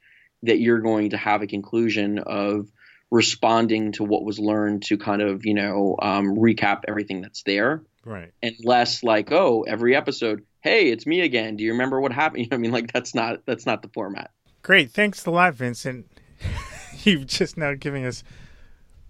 [0.42, 2.68] that you're going to have a conclusion of
[3.10, 7.82] responding to what was learned to kind of, you know, um, recap everything that's there
[8.04, 8.32] Right.
[8.42, 11.56] and less like, oh, every episode, hey, it's me again.
[11.56, 12.44] Do you remember what happened?
[12.44, 14.30] You know, I mean, like that's not that's not the format.
[14.62, 14.90] Great.
[14.90, 16.06] Thanks a lot, Vincent.
[17.04, 18.22] You've just now giving us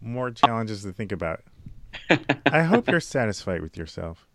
[0.00, 1.42] more challenges to think about.
[2.46, 4.26] I hope you're satisfied with yourself.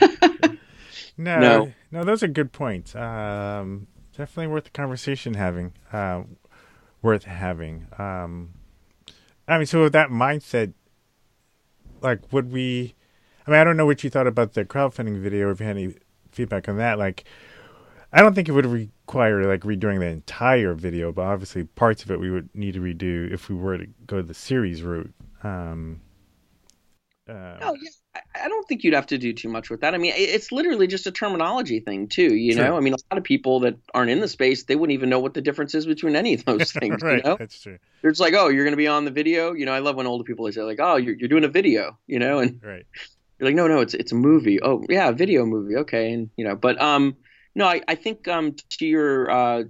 [0.00, 2.04] no, no, No.
[2.04, 2.94] those are good points.
[2.94, 3.86] Um,
[4.16, 5.72] definitely worth the conversation having.
[5.92, 6.22] Uh,
[7.02, 7.86] worth having.
[7.98, 8.50] Um,
[9.48, 10.72] I mean, so with that mindset,
[12.00, 12.94] like, would we?
[13.46, 15.50] I mean, I don't know what you thought about the crowdfunding video.
[15.50, 15.94] If you had any
[16.30, 17.24] feedback on that, like,
[18.12, 22.10] I don't think it would require like redoing the entire video, but obviously parts of
[22.10, 25.12] it we would need to redo if we were to go the series route.
[25.42, 26.00] Um,
[27.28, 29.94] uh, Oh yeah, I- don't think you'd have to do too much with that.
[29.94, 32.34] I mean, it's literally just a terminology thing too.
[32.34, 32.64] You Sure.
[32.66, 35.08] know, I mean, a lot of people that aren't in the space, they wouldn't even
[35.08, 37.02] know what the difference is between any of those things.
[37.02, 37.78] right, You know, that's true.
[38.02, 39.52] they're like, oh, you're going to be on the video.
[39.52, 41.48] You know, I love when older people they say like, oh, you're you're doing a
[41.48, 41.98] video.
[42.06, 42.84] You know, and Right.
[43.38, 44.60] you're like, no, no, it's it's a movie.
[44.62, 45.76] Oh, yeah, a video movie.
[45.76, 47.16] Okay, and you know, but um,
[47.54, 49.64] no, I I think um to your uh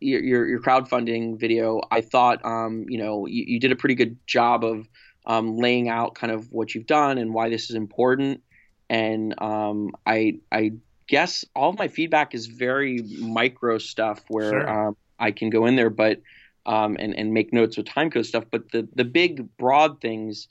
[0.00, 3.94] your your, your crowdfunding video, I thought um you know you, you did a pretty
[3.94, 4.88] good job of
[5.26, 8.42] um laying out kind of what you've done and why this is important,
[8.88, 10.72] and um I I
[11.08, 14.68] guess all of my feedback is very micro stuff where Sure.
[14.68, 16.20] um I can go in there, but
[16.66, 20.48] um and and make notes with timecode stuff, but the the big broad things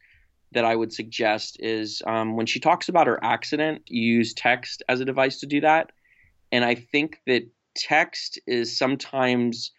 [0.54, 5.00] that I would suggest is um, when she talks about her accident, use text as
[5.00, 5.92] a device to do that.
[6.54, 9.72] And I think that text is sometimes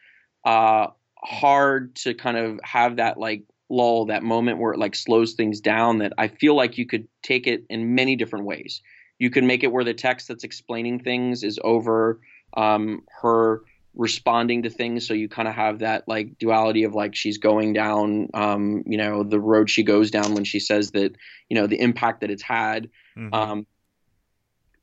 [0.44, 5.34] uh, hard to kind of have that like lull, that moment where it like slows
[5.34, 5.98] things down.
[5.98, 8.82] That I feel like you could take it in many different ways.
[9.20, 12.20] You could make it where the text that's explaining things is over
[12.56, 13.62] um, her
[13.96, 17.72] responding to things so you kind of have that like duality of like she's going
[17.72, 21.14] down um you know the road she goes down when she says that
[21.48, 23.32] you know the impact that it's had Mhm.
[23.32, 23.66] um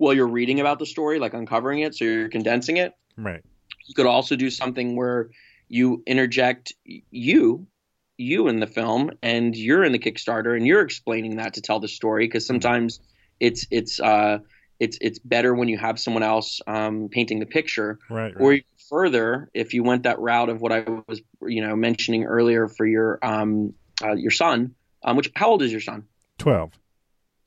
[0.02, 3.42] while you're reading about the story like uncovering it so you're condensing it right.
[3.88, 5.30] you could also do something where
[5.68, 6.74] you interject
[7.12, 7.68] you
[8.18, 11.80] you in the film and you're in the kickstarter and you're explaining that to tell
[11.80, 13.00] the story because sometimes
[13.40, 14.40] it's it's uh
[14.80, 18.34] it's it's better when you have someone else um, painting the picture Right.
[18.36, 18.56] or Right.
[18.56, 22.68] even further if you went that route of what I was you know mentioning earlier
[22.68, 23.74] for your um
[24.04, 24.74] uh, your son
[25.04, 26.08] um which how old is your son
[26.40, 26.72] Twelve.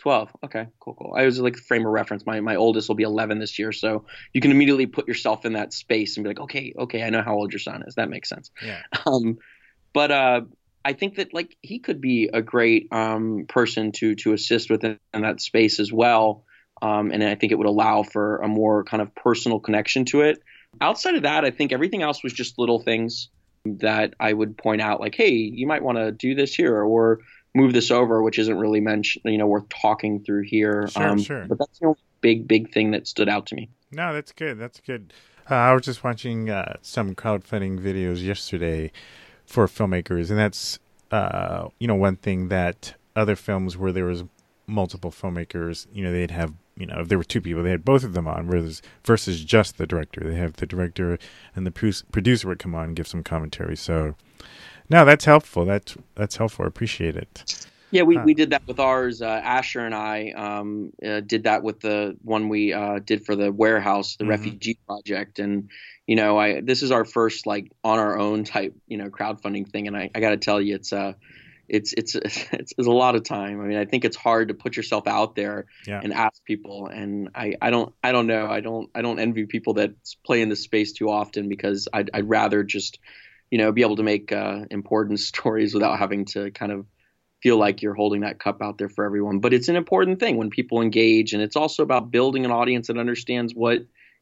[0.05, 1.15] 12 okay cool cool.
[1.17, 2.27] I was like frame of reference.
[2.27, 5.55] My my oldest will be 11 this year so you can immediately put yourself in
[5.55, 7.95] that space and be like okay okay i know how old your son is.
[7.95, 8.51] That makes sense.
[8.63, 8.83] Yeah.
[9.07, 9.39] um
[9.95, 10.43] but uh
[10.85, 14.99] i think that like he could be a great um person to to assist within
[15.15, 16.45] that space as well
[16.83, 20.21] um and i think it would allow for a more kind of personal connection to
[20.21, 20.39] it.
[20.83, 23.31] Outside of that i think everything else was just little things
[23.65, 27.21] that i would point out like hey you might want to do this here or
[27.55, 30.89] move this over, which isn't really mentioned, you know, worth talking through here.
[30.89, 31.47] Sure, sure.
[31.47, 33.69] But that's the only big, big thing that stood out to me.
[33.93, 34.59] No, that's good.
[34.59, 35.13] That's good.
[35.51, 38.91] Uh, I was just watching uh, some crowdfunding videos yesterday
[39.45, 40.79] for filmmakers, and that's
[41.11, 44.25] uh, you know one thing that other films where there was
[44.67, 47.85] multiple filmmakers, you know, they'd have you know if there were two people, they had
[47.85, 51.19] both of them on, whereas versus just the director, they have the director
[51.55, 53.77] and the producer would come on and give some commentary.
[53.77, 54.17] So,
[54.91, 55.64] no, that's helpful.
[55.64, 56.64] That's that's helpful.
[56.64, 57.45] I appreciate it.
[57.91, 58.22] Yeah, we, Huh.
[58.24, 59.22] we did that with ours.
[59.22, 63.37] Uh, Asher and I um, uh, did that with the one we uh, did for
[63.37, 64.30] the warehouse, the Mhm.
[64.30, 65.70] refugee project, and
[66.07, 69.70] you know, I this is our first like on our own type, you know, crowdfunding
[69.70, 71.12] thing, and I, I got to tell you, it's uh,
[71.68, 73.61] it's it's it's it's a lot of time.
[73.61, 76.01] I mean, I think it's hard to put yourself out there Yeah.
[76.03, 79.47] and ask people, and I, I don't I don't know I don't I don't envy
[79.47, 79.93] people that
[80.26, 82.99] play in this space too often because I'd I'd rather just
[83.55, 86.87] you know be able to make uh, important stories without having to kind of
[87.41, 89.39] feel like you're holding that cup out there for everyone.
[89.39, 92.89] But it's an important thing when people engage, and it's also about building an audience
[92.89, 93.79] that understands what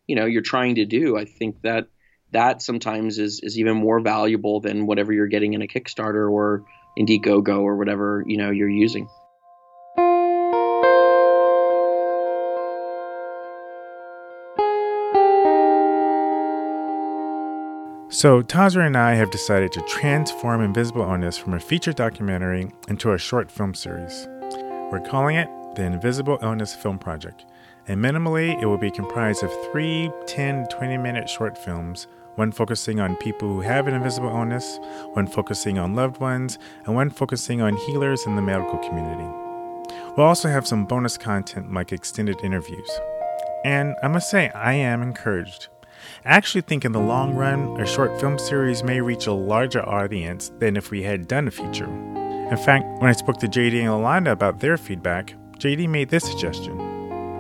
[0.07, 1.17] you know you're trying to do.
[1.17, 1.89] I think that
[2.33, 6.65] that sometimes is is even more valuable than whatever you're getting in a Kickstarter or
[6.99, 9.09] Indiegogo or whatever you know you're using.
[18.13, 23.13] So, Tasra and I have decided to transform Invisible Illness from a feature documentary into
[23.13, 24.29] a short film series.
[24.93, 27.47] We're calling it the Invisible Illness Film Project,
[27.89, 33.01] and minimally, it will be comprised of three 10 20 minute short films, one focusing
[33.01, 34.79] on people who have an invisible illness,
[35.15, 39.25] one focusing on loved ones, and one focusing on healers in the medical community.
[40.19, 42.91] We'll also have some bonus content like extended interviews.
[43.65, 45.69] And I must say, I am encouraged.
[46.25, 49.87] I actually think in the long run, a short film series may reach a larger
[49.89, 51.87] audience than if we had done a feature.
[51.87, 56.25] In fact, when I spoke to JD and Alana about their feedback, JD made this
[56.25, 56.79] suggestion.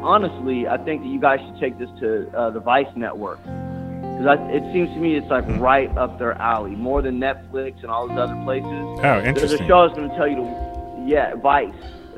[0.02, 3.38] Honestly, I think that you guys should take this to uh, the Vice Network.
[3.42, 7.90] Because it seems to me it's like right up their alley, more than Netflix and
[7.90, 8.68] all those other places.
[8.68, 9.34] Oh, interesting.
[9.34, 11.74] There's a show that's going to tell you to, yeah, Vice.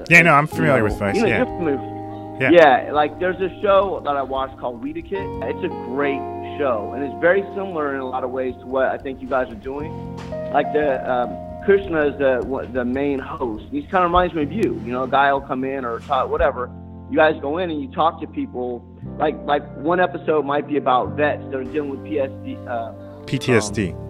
[0.09, 1.17] Yeah, no, I'm familiar You know, with Vice.
[1.17, 2.51] You know, yeah.
[2.51, 2.51] Yeah.
[2.51, 2.93] Yeah.
[2.93, 5.55] like there's a show that I watched called Weediquette.
[5.55, 6.21] It's a great
[6.59, 9.29] show, and it's very similar in a lot of ways to what I think you
[9.29, 10.17] guys are doing.
[10.53, 13.65] Like the um, Krishna is the the main host.
[13.71, 14.81] He kind of reminds me of you.
[14.85, 16.71] You know, a guy will come in or talk, whatever.
[17.11, 18.85] You guys go in and you talk to people.
[19.19, 22.93] Like like one episode might be about vets that are dealing with PSD, uh,
[23.27, 24.01] PTSD.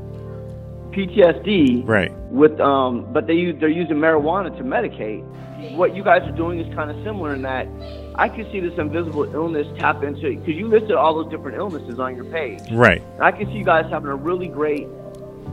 [0.93, 2.13] PTSD right.
[2.31, 5.25] with um but they use, they're using marijuana to medicate
[5.73, 7.67] what you guys are doing is kind of similar in that
[8.17, 11.99] i could see this invisible illness tap into because you listed all those different illnesses
[11.99, 13.03] on your page Right.
[13.15, 14.87] and i can see you guys having a really great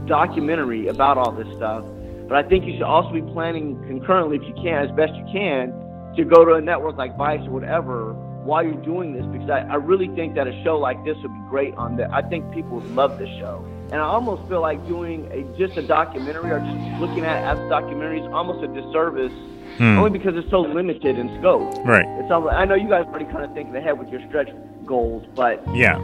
[0.06, 1.84] documentary about all this stuff
[2.28, 5.24] but i think you should also be planning concurrently if you can as best you
[5.32, 5.72] can
[6.16, 8.12] to go to a network like vice or whatever
[8.44, 11.32] while you're doing this because I, I really think that a show like this would
[11.32, 12.10] be great on that.
[12.12, 15.76] i think people would love this show and I almost feel like doing a just
[15.76, 19.32] a documentary or just looking at as is almost a disservice,
[19.78, 19.98] Hmm.
[19.98, 21.74] only because it's so limited in scope.
[21.84, 22.06] Right.
[22.20, 24.48] It's almost, I know you guys already kind of thinking ahead with your stretch
[24.84, 25.98] goals, but Yeah.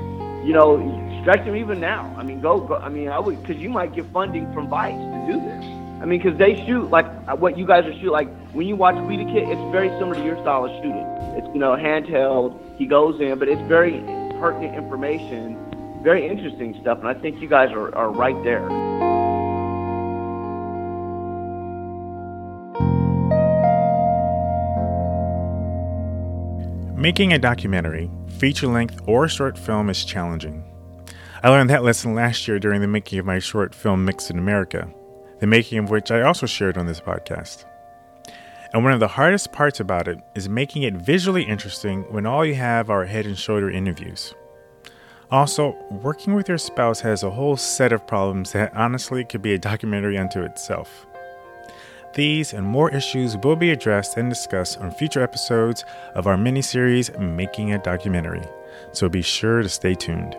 [0.45, 0.79] you know,
[1.23, 2.15] stretch them even now.
[2.17, 2.61] I mean, go.
[2.61, 5.65] go I mean, I would because you might get funding from Vice to do this.
[6.01, 8.11] I mean, because they shoot like uh, what you guys are shooting.
[8.11, 11.05] Like when you watch Weediquette, it's very similar to your style of shooting.
[11.37, 12.57] It's you know handheld.
[12.77, 14.01] He goes in, but it's very
[14.41, 15.57] pertinent information,
[16.03, 18.69] very interesting stuff, and I think you guys are, are right there.
[26.97, 30.65] Making a documentary, feature length, or short film is challenging.
[31.43, 34.39] I learned that lesson last year during the making of my short film Mixed in
[34.39, 34.93] America,
[35.39, 37.65] the making of which I also shared on this podcast.
[38.73, 42.45] And one of the hardest parts about it is making it visually interesting when all
[42.45, 44.35] you have are head and shoulder interviews.
[45.31, 49.53] Also, working with your spouse has a whole set of problems that honestly could be
[49.53, 51.07] a documentary unto itself.
[52.15, 56.63] These and more issues will be addressed and discussed on future episodes of our mini
[56.63, 58.43] series, Making a Documentary,
[58.93, 60.35] so be sure to stay tuned.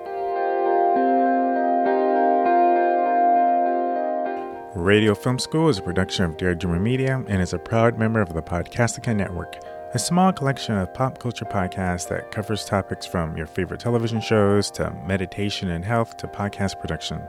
[4.76, 8.22] Radio Film School is a production of Dare Dreamer Media and is a proud member
[8.22, 9.56] of the Podcastica Network,
[9.94, 14.70] a small collection of pop culture podcasts that covers topics from your favorite television shows
[14.72, 17.22] to meditation and health to podcast production.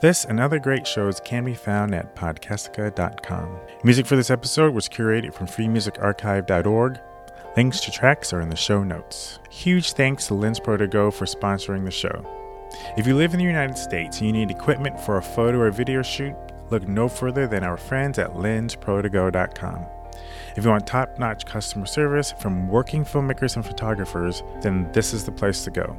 [0.00, 3.60] This and other great shows can be found at podcastica.com.
[3.82, 7.00] Music for this episode was curated from freemusicarchive.org.
[7.56, 9.40] Links to tracks are in the show notes.
[9.50, 12.24] Huge thanks to Lens Pro to Go for sponsoring the show.
[12.96, 15.70] If you live in the United States and you need equipment for a photo or
[15.70, 16.36] video shoot,
[16.70, 19.86] look no further than our friends at lensprotogo.com.
[20.58, 25.24] If you want top notch customer service from working filmmakers and photographers, then this is
[25.24, 25.96] the place to go.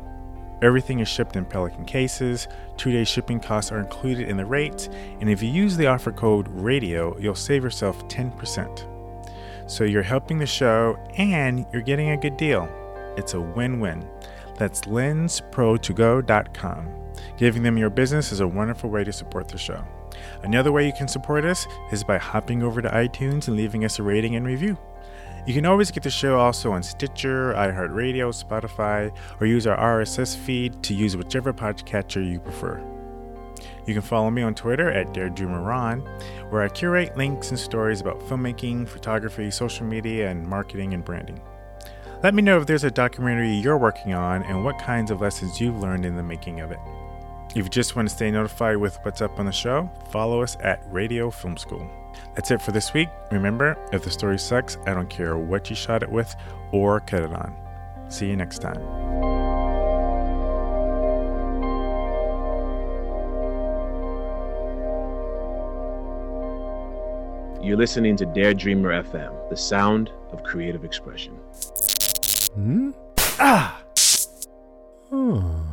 [0.61, 4.89] Everything is shipped in Pelican cases, two day shipping costs are included in the rates,
[5.21, 9.71] and if you use the offer code RADIO, you'll save yourself 10%.
[9.71, 12.67] So you're helping the show and you're getting a good deal.
[13.15, 14.05] It's a win win.
[14.57, 16.95] That's lensprotogo.com.
[17.37, 19.85] Giving them your business is a wonderful way to support the show.
[20.43, 23.99] Another way you can support us is by hopping over to iTunes and leaving us
[23.99, 24.77] a rating and review.
[25.45, 30.35] You can always get the show also on Stitcher, iHeartRadio, Spotify, or use our RSS
[30.35, 32.83] feed to use whichever podcatcher you prefer.
[33.85, 38.19] You can follow me on Twitter at DareDreamerRon, where I curate links and stories about
[38.21, 41.41] filmmaking, photography, social media, and marketing and branding.
[42.21, 45.59] Let me know if there's a documentary you're working on and what kinds of lessons
[45.59, 46.79] you've learned in the making of it.
[47.51, 50.55] If you just want to stay notified with what's up on the show, follow us
[50.61, 51.89] at Radio Film School.
[52.35, 53.09] That's it for this week.
[53.31, 56.35] Remember, if the story sucks, I don't care what you shot it with
[56.71, 57.55] or cut it on.
[58.07, 58.79] See you next time.
[67.63, 71.33] You're listening to Dare Dreamer FM, the sound of creative expression.
[72.53, 72.91] Hmm?
[73.39, 73.81] Ah!
[75.09, 75.69] Hmm.